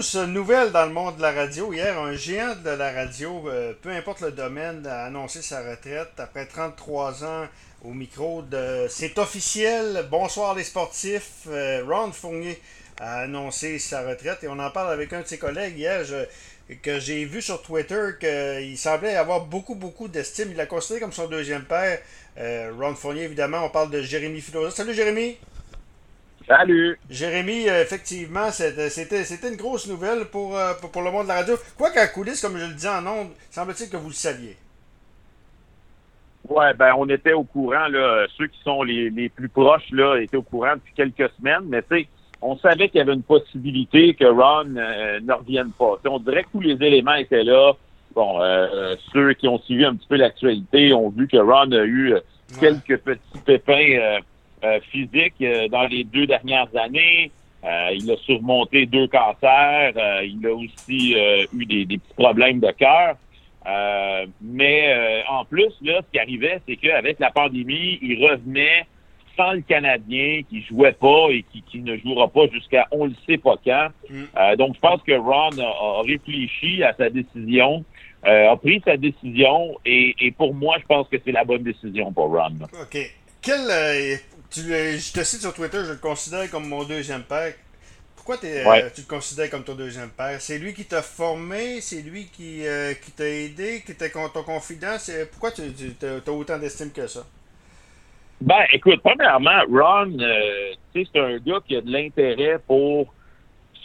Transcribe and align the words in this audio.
grosse 0.00 0.14
nouvelle 0.14 0.72
dans 0.72 0.86
le 0.86 0.94
monde 0.94 1.18
de 1.18 1.20
la 1.20 1.32
radio. 1.32 1.74
Hier, 1.74 1.98
un 1.98 2.14
géant 2.14 2.54
de 2.64 2.70
la 2.70 2.90
radio, 2.90 3.46
euh, 3.48 3.74
peu 3.82 3.90
importe 3.90 4.22
le 4.22 4.32
domaine, 4.32 4.86
a 4.86 5.04
annoncé 5.04 5.42
sa 5.42 5.60
retraite 5.60 6.12
après 6.16 6.46
33 6.46 7.22
ans 7.22 7.46
au 7.84 7.92
micro. 7.92 8.40
de 8.40 8.86
C'est 8.88 9.18
officiel. 9.18 10.06
Bonsoir 10.10 10.54
les 10.54 10.64
sportifs. 10.64 11.46
Euh, 11.48 11.84
Ron 11.86 12.12
Fournier 12.12 12.58
a 12.98 13.24
annoncé 13.24 13.78
sa 13.78 14.00
retraite 14.00 14.42
et 14.42 14.48
on 14.48 14.58
en 14.58 14.70
parle 14.70 14.90
avec 14.90 15.12
un 15.12 15.20
de 15.20 15.26
ses 15.26 15.36
collègues 15.36 15.76
hier. 15.76 16.00
que 16.82 16.98
j'ai 16.98 17.26
vu 17.26 17.42
sur 17.42 17.60
Twitter 17.60 18.12
qu'il 18.18 18.78
semblait 18.78 19.16
avoir 19.16 19.44
beaucoup, 19.44 19.74
beaucoup 19.74 20.08
d'estime. 20.08 20.48
Il 20.52 20.56
l'a 20.56 20.64
considéré 20.64 21.00
comme 21.00 21.12
son 21.12 21.26
deuxième 21.26 21.64
père. 21.64 21.98
Euh, 22.38 22.72
Ron 22.80 22.94
Fournier, 22.94 23.24
évidemment, 23.24 23.66
on 23.66 23.68
parle 23.68 23.90
de 23.90 24.00
Jérémy 24.00 24.40
Filosa. 24.40 24.74
Salut 24.74 24.94
Jérémy! 24.94 25.36
Salut! 26.50 26.98
Jérémy, 27.08 27.68
euh, 27.68 27.82
effectivement, 27.82 28.50
c'était 28.50 29.48
une 29.48 29.54
grosse 29.54 29.86
nouvelle 29.86 30.24
pour, 30.32 30.58
euh, 30.58 30.72
pour, 30.92 31.00
le 31.00 31.12
monde 31.12 31.22
de 31.22 31.28
la 31.28 31.36
radio. 31.36 31.54
Quoi 31.78 31.92
qu'à 31.92 32.08
coulisses, 32.08 32.40
comme 32.40 32.58
je 32.58 32.66
le 32.66 32.72
disais 32.72 32.88
en 32.88 33.06
ondes, 33.06 33.28
semble-t-il 33.52 33.88
que 33.88 33.96
vous 33.96 34.08
le 34.08 34.14
saviez. 34.14 34.56
Ouais, 36.48 36.74
ben 36.74 36.92
on 36.98 37.08
était 37.08 37.34
au 37.34 37.44
courant, 37.44 37.86
là. 37.86 38.26
Ceux 38.36 38.48
qui 38.48 38.58
sont 38.64 38.82
les, 38.82 39.10
les 39.10 39.28
plus 39.28 39.48
proches, 39.48 39.88
là, 39.92 40.16
étaient 40.16 40.38
au 40.38 40.42
courant 40.42 40.74
depuis 40.74 40.92
quelques 40.92 41.32
semaines, 41.38 41.66
mais 41.68 41.82
tu 41.82 41.98
sais, 41.98 42.08
on 42.42 42.56
savait 42.58 42.88
qu'il 42.88 42.98
y 42.98 43.02
avait 43.02 43.14
une 43.14 43.22
possibilité 43.22 44.14
que 44.14 44.24
Ron 44.24 44.74
euh, 44.76 45.20
ne 45.20 45.32
revienne 45.32 45.70
pas. 45.78 46.00
on 46.06 46.18
dirait 46.18 46.42
que 46.42 46.48
tous 46.50 46.62
les 46.62 46.84
éléments 46.84 47.14
étaient 47.14 47.44
là. 47.44 47.74
Bon, 48.12 48.40
ceux 49.12 49.34
qui 49.34 49.46
ont 49.46 49.60
suivi 49.60 49.84
un 49.84 49.94
petit 49.94 50.08
peu 50.08 50.16
l'actualité 50.16 50.92
ont 50.92 51.10
vu 51.10 51.28
que 51.28 51.36
Ron 51.36 51.70
a 51.70 51.84
eu 51.84 52.12
quelques 52.58 52.98
petits 52.98 53.38
pépins 53.44 53.98
euh, 53.98 54.18
physique 54.90 55.34
euh, 55.42 55.68
dans 55.68 55.84
les 55.84 56.04
deux 56.04 56.26
dernières 56.26 56.68
années. 56.76 57.30
Euh, 57.64 57.90
il 57.94 58.10
a 58.10 58.16
surmonté 58.18 58.86
deux 58.86 59.06
cancers. 59.08 59.92
il 60.24 60.46
a 60.46 60.54
aussi 60.54 61.14
eu 61.52 61.66
des, 61.66 61.84
petits 61.84 62.14
problèmes 62.16 62.60
de 62.60 62.70
cœur. 62.70 63.16
mais 64.40 65.24
en 65.28 65.44
plus, 65.44 65.72
là, 65.82 66.00
ce 66.00 66.10
qui 66.10 66.18
arrivait, 66.18 66.60
c'est 66.66 66.76
qu'avec 66.76 67.18
la 67.18 67.30
pandémie, 67.30 67.98
il 68.00 68.26
revenait 68.26 68.86
sans 69.36 69.52
le 69.52 69.60
Canadien, 69.60 70.40
qui 70.48 70.62
jouait 70.62 70.92
pas 70.92 71.28
et 71.30 71.44
qui, 71.70 71.80
ne 71.80 71.96
jouera 71.98 72.28
pas 72.28 72.46
jusqu'à 72.52 72.86
on 72.90 73.04
le 73.04 73.14
sait 73.26 73.38
pas 73.38 73.56
quand. 73.62 73.88
Mm. 74.08 74.56
donc, 74.56 74.76
je 74.76 74.80
pense 74.80 75.02
que 75.02 75.12
Ron 75.12 75.50
a, 75.58 76.02
réfléchi 76.02 76.82
à 76.82 76.94
sa 76.94 77.10
décision, 77.10 77.84
a 78.22 78.56
pris 78.56 78.80
sa 78.86 78.96
décision 78.96 79.76
et, 79.84 80.32
pour 80.38 80.54
moi, 80.54 80.76
je 80.80 80.86
pense 80.86 81.08
que 81.08 81.18
c'est 81.22 81.32
la 81.32 81.44
bonne 81.44 81.62
décision 81.62 82.10
pour 82.10 82.28
Ron. 82.30 82.56
OK. 82.80 82.98
Quel, 83.42 83.70
tu, 84.50 84.62
je 84.62 85.12
te 85.12 85.22
cite 85.24 85.40
sur 85.40 85.54
Twitter, 85.54 85.78
je 85.84 85.92
le 85.92 85.98
considère 85.98 86.50
comme 86.50 86.68
mon 86.68 86.84
deuxième 86.84 87.22
père. 87.22 87.54
Pourquoi 88.16 88.36
euh, 88.44 88.90
tu 88.94 89.00
le 89.00 89.06
considères 89.06 89.48
comme 89.48 89.64
ton 89.64 89.74
deuxième 89.74 90.10
père? 90.10 90.40
C'est 90.40 90.58
lui 90.58 90.74
qui 90.74 90.84
t'a 90.84 91.00
formé, 91.00 91.80
c'est 91.80 92.02
lui 92.02 92.26
qui, 92.26 92.66
euh, 92.66 92.92
qui 92.94 93.12
t'a 93.12 93.26
aidé, 93.26 93.82
qui 93.84 93.92
était 93.92 94.10
ton 94.10 94.42
confident. 94.42 94.96
Pourquoi 95.30 95.52
tu, 95.52 95.62
as, 96.02 96.30
autant 96.30 96.58
d'estime 96.58 96.92
que 96.92 97.06
ça? 97.06 97.24
Ben, 98.40 98.64
écoute, 98.72 99.00
premièrement, 99.02 99.62
Ron, 99.70 100.18
euh, 100.20 100.74
c'est 100.94 101.18
un 101.18 101.38
gars 101.38 101.60
qui 101.66 101.76
a 101.76 101.80
de 101.80 101.90
l'intérêt 101.90 102.58
pour 102.66 103.12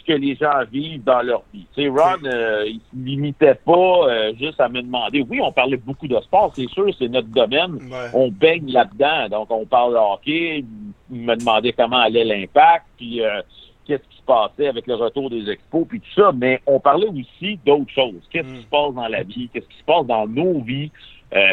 que 0.06 0.12
les 0.12 0.36
gens 0.36 0.64
vivent 0.70 1.04
dans 1.04 1.22
leur 1.22 1.42
vie. 1.52 1.66
Tu 1.74 1.82
sais, 1.82 1.88
Ron, 1.88 2.24
euh, 2.24 2.64
il 2.66 2.80
ne 2.94 3.06
limitait 3.06 3.56
pas 3.56 4.08
euh, 4.08 4.32
juste 4.38 4.60
à 4.60 4.68
me 4.68 4.80
demander. 4.80 5.24
Oui, 5.28 5.40
on 5.42 5.52
parlait 5.52 5.76
beaucoup 5.76 6.06
de 6.06 6.18
sport, 6.20 6.52
c'est 6.54 6.68
sûr, 6.68 6.86
c'est 6.98 7.08
notre 7.08 7.28
domaine. 7.28 7.78
On 8.14 8.30
baigne 8.30 8.70
là-dedans. 8.70 9.28
Donc, 9.28 9.50
on 9.50 9.66
parle 9.66 9.94
de 9.94 9.98
hockey. 9.98 10.64
Il 11.10 11.20
me 11.20 11.36
demandait 11.36 11.72
comment 11.72 11.98
allait 11.98 12.24
l'impact, 12.24 12.86
puis 12.96 13.20
euh, 13.20 13.42
qu'est-ce 13.86 14.02
qui 14.08 14.16
se 14.16 14.22
passait 14.22 14.68
avec 14.68 14.86
le 14.86 14.94
retour 14.94 15.30
des 15.30 15.48
expos, 15.50 15.86
puis 15.88 16.00
tout 16.00 16.20
ça. 16.20 16.32
Mais 16.32 16.60
on 16.66 16.80
parlait 16.80 17.08
aussi 17.08 17.58
d'autres 17.64 17.92
choses. 17.92 18.22
Qu'est-ce 18.30 18.48
qui 18.48 18.60
mm. 18.60 18.62
se 18.62 18.66
passe 18.66 18.94
dans 18.94 19.08
la 19.08 19.22
vie? 19.22 19.48
Qu'est-ce 19.52 19.68
qui 19.68 19.78
se 19.78 19.84
passe 19.84 20.06
dans 20.06 20.26
nos 20.26 20.60
vies 20.60 20.90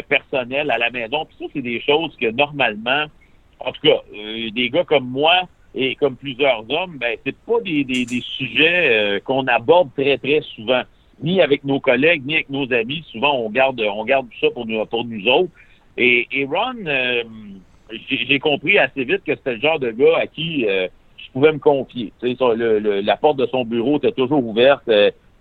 personnelles 0.08 0.70
à 0.70 0.78
la 0.78 0.90
maison? 0.90 1.24
Puis 1.24 1.36
ça, 1.40 1.44
c'est 1.52 1.62
des 1.62 1.80
choses 1.80 2.16
que 2.20 2.30
normalement, 2.30 3.06
en 3.60 3.72
tout 3.72 3.80
cas, 3.82 4.00
des 4.12 4.70
gars 4.70 4.84
comme 4.84 5.08
moi, 5.08 5.48
et 5.74 5.96
comme 5.96 6.16
plusieurs 6.16 6.64
hommes, 6.70 6.98
ben 6.98 7.16
c'est 7.24 7.36
pas 7.36 7.60
des, 7.64 7.82
des, 7.84 8.04
des 8.04 8.20
sujets 8.20 9.16
euh, 9.16 9.20
qu'on 9.20 9.46
aborde 9.46 9.90
très 9.94 10.18
très 10.18 10.40
souvent, 10.54 10.82
ni 11.22 11.40
avec 11.40 11.64
nos 11.64 11.80
collègues, 11.80 12.24
ni 12.24 12.34
avec 12.34 12.48
nos 12.48 12.72
amis. 12.72 13.04
Souvent, 13.10 13.34
on 13.38 13.50
garde 13.50 13.80
on 13.80 14.04
garde 14.04 14.26
ça 14.40 14.50
pour 14.50 14.66
nous 14.66 14.84
pour 14.86 15.04
nous 15.04 15.26
autres. 15.26 15.50
Et, 15.96 16.26
et 16.30 16.44
Ron, 16.44 16.86
euh, 16.86 17.24
j'ai 18.08 18.38
compris 18.38 18.78
assez 18.78 19.04
vite 19.04 19.22
que 19.24 19.34
c'était 19.34 19.54
le 19.54 19.60
genre 19.60 19.78
de 19.78 19.90
gars 19.90 20.18
à 20.18 20.26
qui 20.26 20.66
euh, 20.66 20.88
je 21.16 21.30
pouvais 21.32 21.52
me 21.52 21.58
confier. 21.58 22.12
Tu 22.20 22.34
sais, 22.34 22.54
le, 22.56 23.00
la 23.00 23.16
porte 23.16 23.38
de 23.38 23.46
son 23.46 23.64
bureau 23.64 23.98
était 23.98 24.12
toujours 24.12 24.44
ouverte 24.44 24.88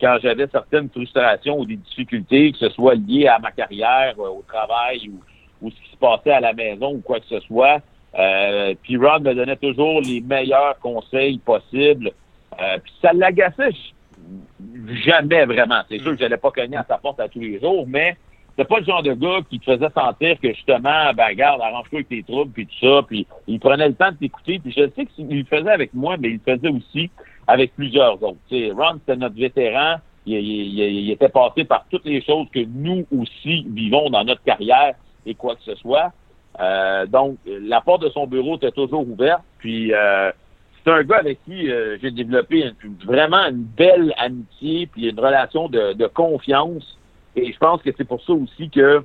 quand 0.02 0.18
j'avais 0.22 0.48
certaines 0.48 0.90
frustrations 0.90 1.60
ou 1.60 1.66
des 1.66 1.78
difficultés, 1.78 2.52
que 2.52 2.58
ce 2.58 2.70
soit 2.70 2.96
lié 2.96 3.28
à 3.28 3.40
ma 3.40 3.52
carrière, 3.52 4.20
au 4.20 4.44
travail 4.48 5.10
ou, 5.10 5.22
ou 5.66 5.72
ce 5.72 5.76
qui 5.76 5.92
se 5.92 5.98
passait 5.98 6.32
à 6.32 6.40
la 6.40 6.54
maison 6.54 6.94
ou 6.96 7.02
quoi 7.02 7.20
que 7.20 7.28
ce 7.28 7.40
soit. 7.42 7.82
Euh, 8.18 8.76
puis 8.84 8.98
Ron 8.98 9.20
me 9.20 9.34
donnait 9.34 9.56
toujours 9.56 10.02
les 10.02 10.22
meilleurs 10.22 10.78
conseils 10.80 11.40
possibles. 11.40 12.12
Euh, 12.62 12.78
puis 12.84 12.94
ça 13.02 13.14
l'agaçait 13.14 13.72
jamais 15.06 15.46
vraiment. 15.46 15.82
C'est 15.90 16.00
sûr 16.00 16.12
que 16.12 16.18
j'allais 16.18 16.38
pas 16.38 16.52
cogner 16.52 16.78
à 16.78 16.86
sa 16.88 16.98
porte 16.98 17.20
à 17.20 17.28
tous 17.28 17.40
les 17.40 17.60
jours, 17.60 17.86
mais 17.88 18.16
c'est 18.56 18.68
pas 18.68 18.80
le 18.80 18.86
genre 18.86 19.02
de 19.02 19.14
gars 19.14 19.40
qui 19.50 19.60
te 19.60 19.66
faisait 19.66 19.90
sentir 19.90 20.40
que 20.40 20.54
justement, 20.54 21.12
ben 21.16 21.28
regarde, 21.28 21.62
arrange-toi 21.62 22.00
avec 22.00 22.10
tes 22.10 22.24
troubles 22.24 22.52
puis 22.52 22.68
tout 22.68 22.86
ça. 22.86 23.02
Puis 23.08 23.26
il 23.48 23.60
prenait 23.60 23.88
le 23.88 23.96
temps 23.96 24.12
de 24.12 24.18
t'écouter. 24.18 24.60
Puis 24.60 24.74
je 24.78 24.90
sais 24.96 25.06
qu'il 25.08 25.40
le 25.40 25.46
faisait 25.46 25.72
avec 25.72 25.94
moi, 25.94 26.18
mais 26.20 26.30
il 26.30 26.40
le 26.46 26.56
faisait 26.56 26.70
aussi 26.70 27.10
avec 27.48 27.76
plusieurs 27.76 28.22
autres. 28.24 28.38
sais, 28.50 28.72
Ron, 28.72 29.00
c'était 29.00 29.18
notre 29.18 29.36
vétéran. 29.36 29.96
Il, 30.26 30.38
il, 30.38 31.12
était 31.12 31.28
passé 31.28 31.66
par 31.66 31.86
toutes 31.90 32.06
les 32.06 32.22
choses 32.22 32.48
que 32.54 32.64
nous 32.66 33.06
aussi 33.12 33.66
vivons 33.70 34.10
dans 34.10 34.24
notre 34.24 34.42
carrière 34.44 34.96
et 35.26 35.36
quoi 35.36 35.56
que 35.56 35.64
ce 35.64 35.76
soit. 35.76 36.14
Euh, 36.60 37.06
donc, 37.08 37.38
la 37.46 37.82
porte 37.82 38.04
de 38.04 38.10
son 38.10 38.28
bureau 38.28 38.56
était 38.56 38.72
toujours 38.72 39.08
ouverte. 39.08 39.42
Puis, 39.60 39.94
euh, 39.94 40.32
c'est 40.84 40.92
un 40.92 41.04
gars 41.04 41.18
avec 41.18 41.44
qui 41.46 41.72
euh, 41.72 41.98
j'ai 42.02 42.12
développé 42.12 42.72
vraiment 43.06 43.46
une 43.46 43.64
belle 43.64 44.14
amitié, 44.18 44.88
puis 44.88 45.10
une 45.10 45.20
relation 45.20 45.70
de, 45.70 46.08
confiance. 46.08 46.98
Et 47.36 47.52
je 47.52 47.58
pense 47.58 47.82
que 47.82 47.90
c'est 47.98 48.04
pour 48.04 48.22
ça 48.24 48.34
aussi 48.34 48.70
que 48.70 49.04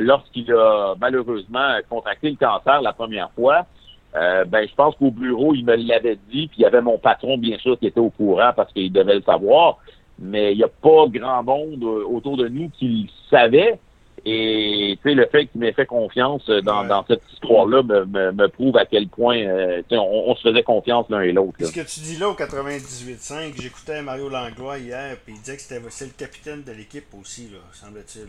lorsqu'il 0.00 0.50
a 0.52 0.94
malheureusement 1.00 1.78
contracté 1.88 2.30
le 2.30 2.36
cancer 2.36 2.82
la 2.82 2.92
première 2.92 3.30
fois, 3.32 3.66
ben 4.14 4.66
je 4.68 4.74
pense 4.74 4.94
qu'au 4.96 5.10
bureau, 5.10 5.54
il 5.54 5.64
me 5.64 5.74
l'avait 5.74 6.18
dit, 6.30 6.48
puis 6.48 6.58
il 6.58 6.62
y 6.62 6.66
avait 6.66 6.82
mon 6.82 6.98
patron, 6.98 7.38
bien 7.38 7.58
sûr, 7.58 7.78
qui 7.78 7.86
était 7.86 8.00
au 8.00 8.10
courant 8.10 8.52
parce 8.54 8.72
qu'il 8.72 8.92
devait 8.92 9.16
le 9.16 9.22
savoir. 9.22 9.78
Mais 10.18 10.52
il 10.52 10.58
n'y 10.58 10.64
a 10.64 10.68
pas 10.68 11.06
grand 11.08 11.42
monde 11.42 11.82
autour 11.82 12.36
de 12.36 12.48
nous 12.48 12.68
qui 12.70 12.88
le 12.88 13.08
savait. 13.30 13.78
Et 14.26 14.98
tu 15.02 15.08
sais, 15.08 15.14
le 15.14 15.26
fait 15.26 15.46
qu'il 15.46 15.60
m'ait 15.60 15.72
fait 15.72 15.84
confiance 15.84 16.46
dans, 16.46 16.84
dans 16.84 17.04
cette 17.06 17.22
histoire-là 17.34 17.82
me, 17.82 18.32
me, 18.32 18.48
prouve 18.48 18.76
à 18.78 18.86
quel 18.86 19.06
point 19.08 19.36
euh, 19.36 19.82
on, 19.90 20.24
on, 20.28 20.34
se 20.34 20.48
faisait 20.48 20.62
confiance 20.62 21.06
l'un 21.10 21.20
et 21.20 21.32
l'autre. 21.32 21.58
Ce 21.60 21.72
que 21.72 21.80
tu 21.80 22.00
dis 22.00 22.16
là 22.16 22.30
au 22.30 22.34
98.5, 22.34 23.60
j'écoutais 23.60 24.00
Mario 24.00 24.30
Langlois 24.30 24.78
hier, 24.78 25.16
puis 25.24 25.34
il 25.34 25.40
disait 25.40 25.56
que 25.56 25.62
c'était 25.62 26.06
le 26.06 26.12
capitaine 26.16 26.62
de 26.62 26.72
l'équipe 26.72 27.12
aussi, 27.20 27.50
là, 27.52 27.58
semble-t-il. 27.72 28.28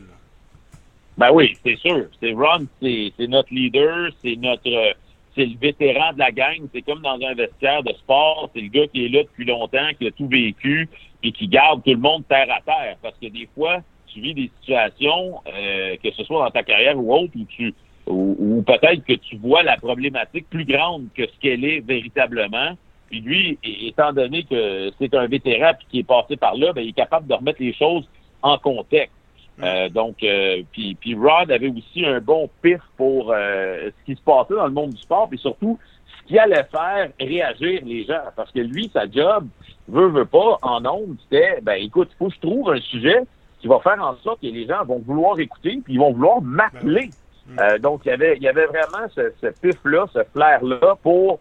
Ben 1.18 1.32
oui, 1.32 1.58
c'est 1.64 1.78
sûr. 1.78 2.08
C'est 2.20 2.34
Ron, 2.34 2.68
c'est 2.82 3.14
notre 3.28 3.54
leader, 3.54 4.10
c'est 4.22 4.36
notre 4.36 4.96
c'est 5.36 5.46
le 5.46 5.58
vétéran 5.58 6.14
de 6.14 6.20
la 6.20 6.32
gang. 6.32 6.60
C'est 6.74 6.82
comme 6.82 7.02
dans 7.02 7.20
un 7.22 7.34
vestiaire 7.34 7.84
de 7.84 7.94
sport. 7.94 8.50
C'est 8.54 8.62
le 8.62 8.70
gars 8.70 8.88
qui 8.88 9.06
est 9.06 9.10
là 9.10 9.24
depuis 9.24 9.46
longtemps, 9.46 9.90
qui 10.00 10.08
a 10.08 10.12
tout 10.12 10.28
vécu, 10.28 10.90
et 11.24 11.32
qui 11.32 11.48
garde 11.48 11.84
tout 11.84 11.92
le 11.92 11.98
monde 11.98 12.24
terre 12.28 12.48
à 12.50 12.62
terre. 12.62 12.98
Parce 13.02 13.16
que 13.22 13.28
des 13.28 13.48
fois, 13.54 13.80
tu 14.16 14.22
vis 14.22 14.34
des 14.34 14.52
situations, 14.62 15.42
euh, 15.48 15.98
que 16.02 16.10
ce 16.12 16.24
soit 16.24 16.46
dans 16.46 16.52
ta 16.52 16.64
carrière 16.64 16.98
ou 16.98 17.14
autre, 17.14 17.34
où 17.36 17.46
tu 17.46 17.74
ou, 18.08 18.64
peut-être 18.66 19.04
que 19.04 19.14
tu 19.14 19.36
vois 19.38 19.64
la 19.64 19.78
problématique 19.78 20.48
plus 20.50 20.64
grande 20.64 21.08
que 21.16 21.24
ce 21.26 21.40
qu'elle 21.42 21.66
est 21.66 21.80
véritablement. 21.80 22.78
Puis 23.10 23.20
lui, 23.20 23.58
étant 23.64 24.14
donné 24.14 24.44
que 24.44 24.92
c'est 25.00 25.16
un 25.16 25.26
vétéran 25.26 25.72
puis 25.76 25.88
qui 25.90 26.00
est 26.00 26.08
passé 26.08 26.38
par 26.38 26.56
là, 26.56 26.72
ben, 26.72 26.82
il 26.82 26.90
est 26.90 26.94
capable 26.94 27.26
de 27.28 27.34
remettre 27.34 27.62
les 27.62 27.74
choses 27.74 28.08
en 28.44 28.60
contexte. 28.60 29.16
Euh, 29.64 29.90
donc, 29.90 30.22
euh, 30.22 30.62
puis, 30.72 30.94
puis 30.94 31.16
Rod 31.16 31.52
avait 31.52 31.70
aussi 31.70 32.06
un 32.06 32.20
bon 32.20 32.48
pif 32.62 32.80
pour 32.96 33.34
ce 33.34 34.06
qui 34.06 34.16
se 34.16 34.22
passait 34.22 34.54
dans 34.54 34.68
le 34.68 34.74
monde 34.74 34.92
du 34.92 35.02
sport, 35.02 35.28
puis 35.28 35.40
surtout 35.40 35.80
ce 36.20 36.28
qui 36.28 36.38
allait 36.38 36.66
faire 36.66 37.10
réagir 37.20 37.82
les 37.84 38.06
gens. 38.06 38.22
Parce 38.36 38.52
que 38.52 38.60
lui, 38.60 38.88
sa 38.94 39.10
job, 39.10 39.48
veut, 39.88 40.10
veut 40.10 40.26
pas, 40.26 40.60
en 40.62 40.86
ondes, 40.86 41.18
c'était, 41.24 41.60
ben 41.62 41.82
écoute, 41.82 42.10
il 42.12 42.18
faut 42.18 42.28
que 42.28 42.36
je 42.36 42.40
trouve 42.40 42.70
un 42.72 42.82
sujet 42.82 43.24
qui 43.66 43.70
va 43.70 43.80
faire 43.80 44.00
en 44.00 44.16
sorte 44.18 44.42
que 44.42 44.46
les 44.46 44.68
gens 44.68 44.86
vont 44.86 45.00
vouloir 45.00 45.40
écouter, 45.40 45.82
puis 45.84 45.96
ils 45.96 46.00
vont 46.00 46.14
vouloir 46.14 46.40
m'appeler. 46.40 47.10
Ben 47.48 47.64
euh, 47.64 47.80
donc, 47.80 48.02
il 48.06 48.10
y 48.10 48.12
avait, 48.12 48.38
il 48.38 48.44
y 48.44 48.48
avait 48.48 48.68
vraiment 48.68 49.08
ce, 49.16 49.34
ce 49.42 49.48
pif-là, 49.48 50.06
ce 50.14 50.24
flair-là 50.36 50.96
pour 51.02 51.40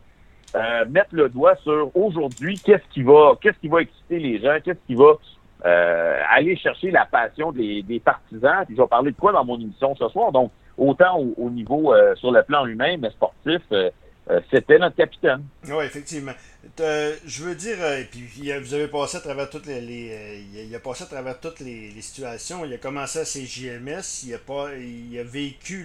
euh, 0.55 0.85
mettre 0.89 1.11
le 1.13 1.29
doigt 1.29 1.55
sur 1.57 1.95
aujourd'hui, 1.95 2.59
qu'est-ce 2.65 2.95
qui 2.95 3.03
va, 3.03 3.35
qu'est-ce 3.43 3.59
qui 3.59 3.69
va 3.69 3.83
exciter 3.83 4.19
les 4.19 4.41
gens, 4.41 4.57
qu'est-ce 4.65 4.79
qui 4.87 4.95
va 4.95 5.13
euh, 5.67 6.21
aller 6.31 6.57
chercher 6.57 6.91
la 6.91 7.05
passion 7.05 7.53
des, 7.53 7.83
des, 7.83 8.01
partisans. 8.01 8.65
Puis 8.65 8.75
je 8.75 8.81
vais 8.81 8.89
parler 8.89 9.11
de 9.11 9.17
quoi 9.19 9.33
dans 9.33 9.45
mon 9.45 9.61
émission 9.61 9.95
ce 9.95 10.09
soir? 10.09 10.33
Donc, 10.33 10.51
autant 10.79 11.23
au, 11.37 11.51
niveau 11.51 11.95
sur 12.17 12.33
le 12.33 12.43
plan 12.43 12.65
humain, 12.65 12.97
mais 12.99 13.11
sportif, 13.11 13.61
c'était 14.51 14.79
notre 14.79 14.97
capitaine. 14.97 15.45
Oui, 15.69 15.85
effectivement. 15.85 16.33
je 16.79 17.45
veux 17.45 17.55
dire, 17.55 17.85
et 17.93 18.05
puis 18.05 18.27
vous 18.61 18.75
avez 18.75 18.89
passé 18.89 19.19
à 19.19 19.21
travers 19.21 19.51
toutes 19.51 19.67
les, 19.67 20.45
il, 20.55 20.75
a, 20.75 20.79
passé 20.79 21.05
à 21.05 21.07
travers 21.07 21.39
toutes 21.39 21.61
les, 21.61 21.93
situations. 22.01 22.65
Il 22.65 22.73
a 22.73 22.79
commencé 22.79 23.21
à 23.21 23.25
ses 23.25 23.45
JMS, 23.45 24.25
il 24.25 24.35
a 24.35 24.39
pas, 24.39 24.75
il 24.75 25.19
a 25.19 25.25
vécu 25.25 25.85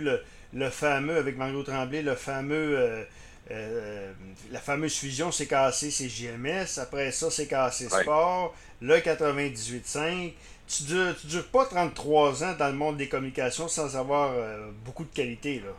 le, 0.53 0.69
fameux 0.69 1.17
avec 1.17 1.37
Mario 1.37 1.63
Tremblay, 1.63 2.01
le 2.01 2.15
fameux 2.15 3.05
la 3.49 4.59
fameuse 4.59 4.95
fusion 4.95 5.31
CKC 5.31 5.89
JMS. 6.07 6.79
Après 6.79 7.11
ça, 7.11 7.27
CKC 7.29 7.89
Sport. 7.89 8.55
Le 8.81 8.95
98.5 8.97 10.33
tu 10.69 10.83
dures, 10.83 11.15
tu 11.19 11.27
dures 11.27 11.47
pas 11.47 11.65
33 11.65 12.43
ans 12.43 12.55
dans 12.57 12.67
le 12.67 12.73
monde 12.73 12.97
des 12.97 13.09
communications 13.09 13.67
sans 13.67 13.97
avoir 13.97 14.31
euh, 14.33 14.69
beaucoup 14.85 15.03
de 15.03 15.09
qualité, 15.09 15.59
là. 15.65 15.71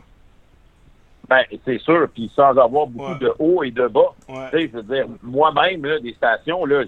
Ben, 1.31 1.45
c'est 1.63 1.79
sûr, 1.79 2.09
puis 2.13 2.29
sans 2.35 2.57
avoir 2.57 2.87
beaucoup 2.87 3.17
de 3.17 3.33
haut 3.39 3.63
et 3.63 3.71
de 3.71 3.87
bas. 3.87 4.13
Tu 4.27 4.33
sais, 4.51 4.67
je 4.67 4.77
veux 4.77 4.83
dire, 4.83 5.05
moi-même, 5.23 5.85
là, 5.85 5.97
des 5.97 6.11
stations, 6.11 6.65
là, 6.65 6.83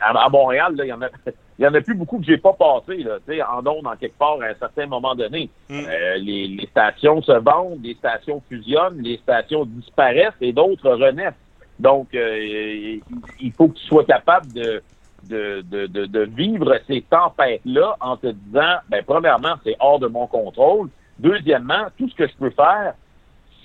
à, 0.00 0.28
Montréal, 0.30 0.74
il 0.78 0.86
y 0.86 0.92
en 0.92 1.00
a. 1.00 1.08
Il 1.58 1.68
en 1.68 1.74
a 1.74 1.80
plus 1.80 1.94
beaucoup 1.94 2.18
que 2.18 2.24
j'ai 2.24 2.38
pas 2.38 2.54
passé, 2.54 3.04
là, 3.04 3.18
tu 3.24 3.34
sais, 3.34 3.42
en 3.42 3.64
ondes, 3.64 3.86
en 3.86 3.94
quelque 3.94 4.18
part, 4.18 4.38
à 4.40 4.46
un 4.46 4.54
certain 4.54 4.86
moment 4.86 5.14
donné. 5.14 5.48
Mm. 5.68 5.80
Euh, 5.86 6.16
les, 6.16 6.66
stations 6.68 7.22
se 7.22 7.30
vendent, 7.30 7.78
les 7.84 7.94
stations 7.94 8.42
fusionnent, 8.48 9.00
les 9.00 9.18
stations 9.18 9.64
disparaissent 9.66 10.32
et 10.40 10.52
d'autres 10.52 10.90
renaissent. 10.90 11.34
Donc, 11.78 12.08
euh, 12.14 12.98
il 13.38 13.52
faut 13.52 13.68
que 13.68 13.74
tu 13.74 13.84
sois 13.84 14.04
capable 14.04 14.50
de, 14.54 14.82
de, 15.28 15.60
de, 15.60 16.06
de, 16.06 16.20
vivre 16.22 16.74
ces 16.88 17.02
tempêtes-là 17.02 17.96
en 18.00 18.16
te 18.16 18.28
disant, 18.28 18.78
ben, 18.88 19.04
premièrement, 19.06 19.54
c'est 19.62 19.76
hors 19.78 20.00
de 20.00 20.08
mon 20.08 20.26
contrôle. 20.26 20.88
Deuxièmement, 21.20 21.86
tout 21.96 22.08
ce 22.08 22.14
que 22.16 22.26
je 22.26 22.34
peux 22.38 22.50
faire, 22.50 22.94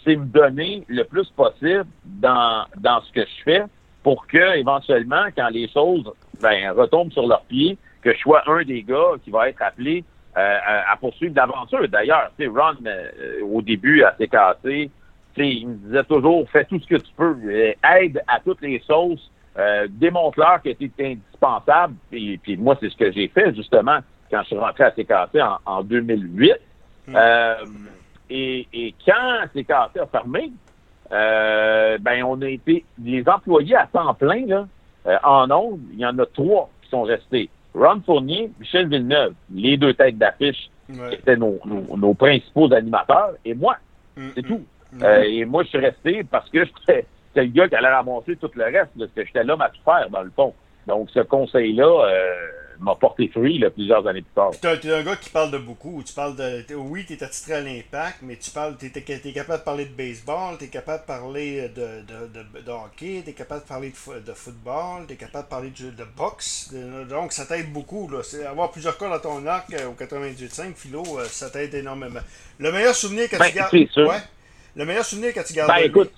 c'est 0.07 0.15
me 0.15 0.25
donner 0.25 0.85
le 0.87 1.03
plus 1.03 1.29
possible 1.31 1.85
dans, 2.05 2.65
dans 2.77 3.01
ce 3.01 3.11
que 3.11 3.21
je 3.21 3.43
fais 3.43 3.63
pour 4.03 4.25
que, 4.25 4.57
éventuellement, 4.57 5.25
quand 5.35 5.49
les 5.49 5.67
choses 5.67 6.09
ben, 6.41 6.71
retombent 6.71 7.11
sur 7.11 7.27
leurs 7.27 7.43
pieds, 7.43 7.77
que 8.01 8.13
je 8.13 8.19
sois 8.19 8.41
un 8.47 8.63
des 8.63 8.83
gars 8.83 9.15
qui 9.23 9.31
va 9.31 9.49
être 9.49 9.61
appelé 9.61 10.05
euh, 10.37 10.57
à, 10.87 10.95
poursuivre 10.95 11.35
l'aventure. 11.35 11.89
D'ailleurs, 11.89 12.31
tu 12.37 12.45
sais, 12.45 12.49
Ron, 12.49 12.75
euh, 12.85 13.41
au 13.51 13.61
début, 13.61 14.03
à 14.03 14.11
CKC, 14.11 14.89
il 15.35 15.67
me 15.67 15.73
disait 15.75 16.03
toujours, 16.05 16.49
fais 16.51 16.63
tout 16.63 16.79
ce 16.79 16.87
que 16.87 16.95
tu 16.95 17.11
peux, 17.17 17.35
aide 17.51 18.21
à 18.27 18.39
toutes 18.39 18.61
les 18.61 18.81
sauces, 18.87 19.29
euh, 19.57 19.87
démontre-leur 19.89 20.61
que 20.61 20.69
tu 20.69 20.89
indispensable. 20.99 21.95
Et 22.13 22.37
puis 22.37 22.55
moi, 22.55 22.77
c'est 22.79 22.89
ce 22.89 22.95
que 22.95 23.11
j'ai 23.11 23.27
fait 23.27 23.53
justement 23.53 23.99
quand 24.31 24.41
je 24.43 24.47
suis 24.47 24.57
rentré 24.57 24.85
à 24.85 24.91
CKC 24.91 25.41
en, 25.41 25.57
en 25.65 25.83
2008. 25.83 26.53
Hmm. 27.07 27.15
Euh, 28.31 28.33
et, 28.33 28.67
et, 28.73 28.95
quand 29.05 29.47
CKC 29.53 29.99
a 29.99 30.05
fermé, 30.11 30.51
euh, 31.11 31.97
ben 31.99 32.23
on 32.23 32.41
a 32.41 32.49
été 32.49 32.83
les 33.03 33.27
employés 33.27 33.75
à 33.75 33.87
temps 33.87 34.13
plein 34.13 34.45
là, 34.45 34.67
euh, 35.07 35.17
en 35.23 35.49
ondes, 35.51 35.79
il 35.93 35.99
y 35.99 36.05
en 36.05 36.17
a 36.19 36.25
trois 36.25 36.69
qui 36.81 36.89
sont 36.89 37.03
restés. 37.03 37.49
Ron 37.73 38.01
Fournier, 38.05 38.51
Michel 38.59 38.89
Villeneuve, 38.89 39.33
les 39.53 39.77
deux 39.77 39.93
têtes 39.93 40.17
d'affiche 40.17 40.69
qui 40.87 41.15
étaient 41.15 41.37
nos, 41.37 41.59
nos, 41.65 42.13
principaux 42.13 42.73
animateurs, 42.73 43.33
et 43.45 43.53
moi. 43.53 43.77
Hmm, 44.15 44.29
c'est 44.35 44.45
hmm. 44.45 44.47
tout. 44.47 45.05
et 45.25 45.45
moi, 45.45 45.63
je 45.63 45.69
suis 45.69 45.77
resté 45.77 46.23
parce 46.23 46.49
que 46.49 46.65
j'étais 46.87 47.05
c'est 47.37 47.43
le 47.43 47.51
gars 47.51 47.67
qui 47.67 47.75
allait 47.75 47.93
ramasser 47.93 48.35
tout 48.35 48.49
le 48.55 48.63
reste, 48.63 48.89
parce 48.97 49.11
que 49.11 49.23
j'étais 49.23 49.43
l'homme 49.43 49.61
à 49.61 49.69
tout 49.69 49.81
faire, 49.85 50.09
dans 50.09 50.23
le 50.23 50.31
fond. 50.31 50.55
Donc, 50.87 51.09
ce 51.11 51.19
conseil-là 51.19 51.85
euh, 51.85 52.33
m'a 52.79 52.95
porté 52.95 53.27
fruit 53.29 53.63
plusieurs 53.73 54.05
années 54.07 54.21
plus 54.21 54.33
tard. 54.33 54.51
Tu 54.59 54.87
es, 54.87 54.93
un 54.93 55.03
gars 55.03 55.15
qui 55.15 55.29
parle 55.29 55.51
de 55.51 55.57
beaucoup. 55.57 56.03
Tu 56.05 56.13
parles 56.13 56.35
de. 56.35 56.75
Oui, 56.75 57.05
tu 57.05 57.13
es 57.13 57.23
attitré 57.23 57.53
à 57.53 57.61
l'impact, 57.61 58.19
mais 58.21 58.35
tu 58.35 58.51
parles. 58.51 58.75
Tu 58.77 58.85
es, 58.85 59.33
capable 59.33 59.59
de 59.59 59.63
parler 59.63 59.85
de 59.85 59.93
baseball, 59.93 60.57
tu 60.57 60.65
es 60.65 60.67
capable 60.67 61.01
de 61.01 61.07
parler 61.07 61.69
de, 61.69 62.01
de, 62.01 62.61
de, 62.61 62.71
hockey, 62.71 63.21
tu 63.23 63.29
es 63.29 63.33
capable 63.33 63.61
de 63.63 63.67
parler 63.67 63.89
de, 63.89 64.33
football, 64.33 65.05
tu 65.07 65.13
es 65.13 65.17
capable 65.17 65.45
de 65.45 65.49
parler 65.49 65.69
de, 65.69 66.03
boxe. 66.17 66.73
donc, 67.09 67.33
ça 67.33 67.45
t'aide 67.45 67.71
beaucoup. 67.71 68.09
Là. 68.09 68.21
Avoir 68.49 68.71
plusieurs 68.71 68.97
cas 68.97 69.09
dans 69.09 69.19
ton 69.19 69.45
arc 69.45 69.73
euh, 69.73 69.87
au 69.87 69.93
98.5, 69.93 70.73
Philo, 70.75 71.03
euh, 71.17 71.25
ça 71.25 71.49
t'aide 71.49 71.73
énormément. 71.73 72.19
Le 72.59 72.71
meilleur 72.71 72.95
souvenir 72.95 73.29
que 73.29 73.37
ben, 73.37 73.49
tu 73.49 73.55
gardes. 73.55 73.73
Ouais. 73.73 74.21
Le 74.75 74.85
meilleur 74.85 75.05
souvenir 75.05 75.33
que 75.33 75.45
tu 75.45 75.53
gardes. 75.53 75.69
Ben, 75.69 75.85
écoute. 75.85 76.11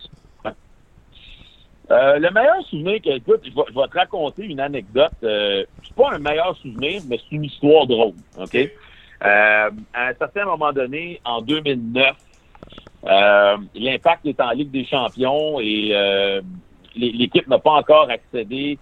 Euh, 1.91 2.19
le 2.19 2.30
meilleur 2.30 2.63
souvenir 2.69 3.01
que, 3.01 3.09
écoute, 3.09 3.41
je 3.44 3.50
vais, 3.50 3.88
te 3.88 3.97
raconter 3.97 4.45
une 4.45 4.59
anecdote. 4.59 5.12
Euh, 5.24 5.65
c'est 5.83 5.95
pas 5.95 6.12
un 6.13 6.19
meilleur 6.19 6.56
souvenir, 6.57 7.01
mais 7.09 7.18
c'est 7.18 7.36
une 7.36 7.45
histoire 7.45 7.88
drôle. 7.88 8.13
OK? 8.38 8.56
Euh, 8.56 9.69
à 9.94 10.07
un 10.07 10.13
certain 10.13 10.45
moment 10.45 10.71
donné, 10.71 11.19
en 11.25 11.41
2009, 11.41 12.15
euh, 13.06 13.57
l'Impact 13.75 14.25
est 14.25 14.39
en 14.39 14.51
Ligue 14.51 14.71
des 14.71 14.86
champions 14.86 15.59
et 15.59 15.89
euh, 15.94 16.41
l'équipe 16.95 17.47
n'a 17.47 17.59
pas 17.59 17.71
encore 17.71 18.09
accédé 18.09 18.77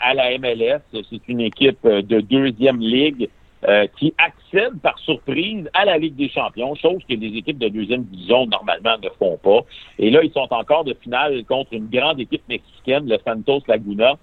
à 0.00 0.14
la 0.14 0.38
MLS. 0.38 0.80
C'est 0.92 1.28
une 1.28 1.42
équipe 1.42 1.86
de 1.86 2.20
deuxième 2.20 2.80
ligue 2.80 3.28
euh, 3.64 3.86
qui 3.98 4.14
accèdent 4.18 4.80
par 4.82 4.98
surprise 4.98 5.68
à 5.72 5.84
la 5.86 5.96
Ligue 5.96 6.14
des 6.14 6.28
champions, 6.28 6.74
chose 6.74 7.02
que 7.08 7.14
les 7.14 7.38
équipes 7.38 7.58
de 7.58 7.68
deuxième 7.68 8.04
division 8.04 8.46
normalement 8.46 8.96
ne 9.02 9.08
font 9.18 9.38
pas. 9.38 9.60
Et 9.98 10.10
là, 10.10 10.22
ils 10.22 10.32
sont 10.32 10.46
encore 10.50 10.84
de 10.84 10.94
finale 10.94 11.42
contre 11.44 11.72
une 11.72 11.88
grande 11.88 12.20
équipe 12.20 12.42
mexicaine, 12.48 13.08
le 13.08 13.18
Santos 13.24 13.62
Laguna. 13.66 14.14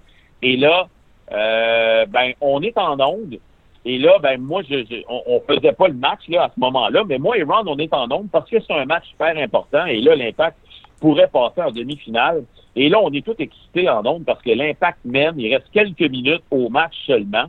Et 0.41 0.55
là, 0.55 0.87
euh, 1.31 2.05
ben, 2.05 2.33
on 2.41 2.61
est 2.61 2.77
en 2.77 2.99
onde. 2.99 3.39
Et 3.85 3.97
là, 3.97 4.17
ben 4.21 4.39
moi, 4.39 4.61
je, 4.69 4.85
on, 5.09 5.41
faisait 5.41 5.73
pas 5.73 5.87
le 5.87 5.95
match 5.95 6.21
là 6.29 6.43
à 6.43 6.51
ce 6.53 6.59
moment-là, 6.59 7.03
mais 7.05 7.17
moi 7.17 7.37
et 7.37 7.43
Ron, 7.43 7.63
on 7.65 7.77
est 7.77 7.93
en 7.93 8.09
onde 8.11 8.29
parce 8.31 8.49
que 8.49 8.57
c'est 8.61 8.73
un 8.73 8.85
match 8.85 9.07
super 9.09 9.35
important. 9.37 9.85
Et 9.87 9.99
là, 9.99 10.15
l'Impact 10.15 10.57
pourrait 11.01 11.27
passer 11.27 11.61
en 11.61 11.71
demi-finale. 11.71 12.45
Et 12.75 12.87
là, 12.87 12.99
on 13.01 13.11
est 13.11 13.25
tout 13.25 13.35
excités 13.39 13.89
en 13.89 14.05
onde 14.05 14.23
parce 14.23 14.41
que 14.41 14.51
l'Impact 14.51 14.99
mène. 15.03 15.37
Il 15.37 15.53
reste 15.53 15.69
quelques 15.73 16.09
minutes 16.09 16.43
au 16.49 16.69
match 16.69 16.93
seulement. 17.05 17.45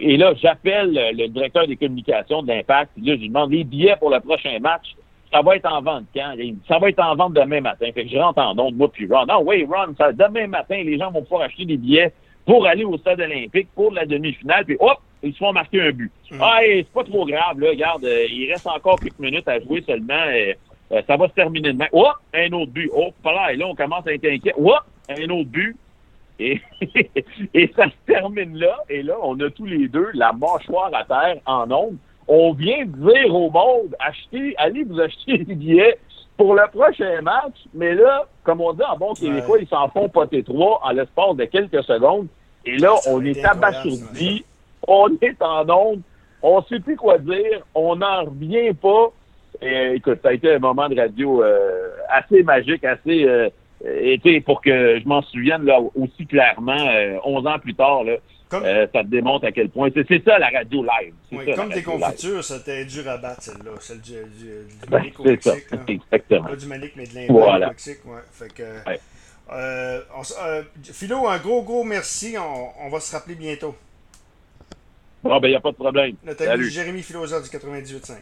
Et 0.00 0.16
là, 0.16 0.32
j'appelle 0.40 0.92
le 0.92 1.26
directeur 1.28 1.66
des 1.66 1.76
communications 1.76 2.42
de 2.42 2.48
l'Impact. 2.48 2.90
Là, 2.96 3.14
je 3.14 3.20
lui 3.20 3.28
demande 3.28 3.50
les 3.50 3.64
billets 3.64 3.96
pour 3.96 4.10
le 4.10 4.20
prochain 4.20 4.58
match. 4.60 4.94
Ça 5.32 5.42
va 5.42 5.56
être 5.56 5.70
en 5.70 5.82
vente 5.82 6.04
quand? 6.14 6.34
Ça 6.66 6.78
va 6.78 6.88
être 6.88 7.00
en 7.00 7.14
vente 7.14 7.34
demain 7.34 7.60
matin. 7.60 7.86
Fait 7.92 8.04
que 8.04 8.10
je 8.10 8.16
rentre 8.16 8.40
en 8.40 8.58
onde, 8.58 8.76
moi 8.76 8.90
puis 8.90 9.06
Ron. 9.06 9.26
Non, 9.26 9.42
oui, 9.44 9.66
Ron, 9.68 9.94
ça, 9.98 10.12
demain 10.12 10.46
matin, 10.46 10.82
les 10.82 10.98
gens 10.98 11.10
vont 11.10 11.22
pouvoir 11.22 11.42
acheter 11.42 11.66
des 11.66 11.76
billets 11.76 12.12
pour 12.46 12.66
aller 12.66 12.84
au 12.84 12.96
stade 12.96 13.20
olympique 13.20 13.68
pour 13.74 13.92
la 13.92 14.06
demi-finale. 14.06 14.64
Puis 14.64 14.76
hop, 14.80 14.98
ils 15.22 15.32
se 15.32 15.38
font 15.38 15.52
marquer 15.52 15.82
un 15.82 15.90
but. 15.90 16.10
Mm. 16.30 16.38
Ah, 16.40 16.60
c'est 16.62 16.88
pas 16.94 17.04
trop 17.04 17.26
grave, 17.26 17.60
là. 17.60 17.70
Regarde, 17.70 18.04
euh, 18.04 18.26
il 18.30 18.50
reste 18.50 18.66
encore 18.66 18.98
quelques 18.98 19.18
minutes 19.18 19.48
à 19.48 19.60
jouer 19.60 19.82
seulement. 19.86 20.14
Euh, 20.14 20.54
euh, 20.92 21.02
ça 21.06 21.16
va 21.16 21.28
se 21.28 21.34
terminer 21.34 21.72
demain. 21.72 21.88
Hop, 21.92 22.14
un 22.32 22.50
autre 22.52 22.72
but. 22.72 22.90
Oh, 22.94 23.12
là, 23.24 23.52
et 23.52 23.56
là, 23.56 23.66
on 23.66 23.74
commence 23.74 24.06
à 24.06 24.14
être 24.14 24.24
inquiet. 24.24 24.54
Hop, 24.56 24.84
un 25.10 25.28
autre 25.28 25.50
but. 25.50 25.76
Et, 26.38 26.60
et 27.54 27.72
ça 27.74 27.86
se 27.86 28.12
termine 28.12 28.56
là. 28.56 28.78
Et 28.88 29.02
là, 29.02 29.16
on 29.22 29.38
a 29.40 29.50
tous 29.50 29.66
les 29.66 29.88
deux 29.88 30.08
la 30.14 30.32
mâchoire 30.32 30.90
à 30.94 31.04
terre 31.04 31.40
en 31.46 31.70
ombre. 31.70 31.98
On 32.26 32.52
vient 32.52 32.84
de 32.84 33.10
dire 33.10 33.34
au 33.34 33.50
monde, 33.50 33.96
achetez, 33.98 34.54
allez 34.58 34.84
vous 34.84 35.00
acheter 35.00 35.38
des 35.38 35.54
billets 35.54 35.98
pour 36.36 36.54
le 36.54 36.62
prochain 36.70 37.20
match. 37.22 37.56
Mais 37.74 37.94
là, 37.94 38.26
comme 38.44 38.60
on 38.60 38.72
dit 38.72 38.82
en 38.82 38.96
bon 38.96 39.14
québécois, 39.14 39.58
ils 39.60 39.68
s'en 39.68 39.88
font 39.88 40.08
poter 40.08 40.42
trois 40.42 40.80
en 40.84 40.90
l'espace 40.90 41.36
de 41.36 41.44
quelques 41.44 41.82
secondes. 41.84 42.28
Et 42.64 42.76
là, 42.76 42.94
on 43.08 43.24
est 43.24 43.44
abasourdi. 43.44 44.44
On 44.86 45.08
est 45.20 45.42
en 45.42 45.68
onde. 45.68 46.02
On 46.42 46.62
sait 46.62 46.80
plus 46.80 46.96
quoi 46.96 47.18
dire. 47.18 47.62
On 47.74 47.96
n'en 47.96 48.24
revient 48.24 48.72
pas. 48.74 49.10
Et, 49.60 49.94
écoute, 49.96 50.20
ça 50.22 50.28
a 50.28 50.32
été 50.32 50.54
un 50.54 50.58
moment 50.58 50.88
de 50.88 50.96
radio 50.96 51.42
euh, 51.42 51.90
assez 52.08 52.42
magique, 52.42 52.84
assez 52.84 53.24
euh, 53.24 53.48
et 53.84 54.40
pour 54.40 54.60
que 54.60 54.98
je 55.00 55.06
m'en 55.06 55.22
souvienne 55.22 55.64
là, 55.64 55.80
aussi 55.94 56.26
clairement, 56.26 56.88
11 57.24 57.46
euh, 57.46 57.48
ans 57.48 57.58
plus 57.58 57.74
tard, 57.74 58.04
là, 58.04 58.16
euh, 58.54 58.86
ça 58.92 59.02
te 59.02 59.08
démontre 59.08 59.46
à 59.46 59.52
quel 59.52 59.68
point. 59.68 59.90
C'est 59.94 60.24
ça 60.24 60.38
la 60.38 60.48
radio 60.48 60.82
live. 60.82 61.14
Oui, 61.32 61.54
comme 61.54 61.70
des 61.70 61.82
confitures, 61.82 62.42
ça 62.42 62.58
t'a 62.60 62.84
dur 62.84 63.08
à 63.08 63.18
battre 63.18 63.42
celle-là. 63.42 63.72
Celle 63.80 64.00
du, 64.00 64.12
du, 64.12 64.46
du 64.46 64.90
ben, 64.90 65.02
au 65.18 65.24
Mexique. 65.24 65.42
Ça, 65.42 65.76
exactement. 65.86 66.48
Pas 66.48 66.56
du 66.56 66.66
Manic, 66.66 66.92
mais 66.96 67.06
de 67.06 67.14
l'impact 67.14 67.30
voilà. 67.30 67.66
au 67.66 67.70
Mexique. 67.70 68.04
Ouais. 68.06 68.20
Fait 68.32 68.52
que, 68.52 68.62
euh, 69.52 70.00
euh, 70.42 70.62
Philo, 70.82 71.26
un 71.28 71.38
gros, 71.38 71.62
gros 71.62 71.84
merci. 71.84 72.36
On, 72.38 72.86
on 72.86 72.88
va 72.88 73.00
se 73.00 73.14
rappeler 73.14 73.34
bientôt. 73.34 73.74
Bon, 75.22 75.38
ben, 75.40 75.48
il 75.48 75.50
n'y 75.50 75.56
a 75.56 75.60
pas 75.60 75.72
de 75.72 75.76
problème. 75.76 76.14
Notre 76.24 76.48
ami 76.48 76.70
Jérémy 76.70 77.02
Philosophe 77.02 77.50
du 77.50 77.56
98.5. 77.56 78.12